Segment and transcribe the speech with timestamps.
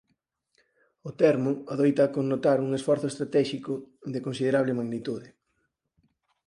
[1.09, 3.73] O termo adoita connotar un esforzo estratéxico
[4.13, 5.27] de considerable magnitude.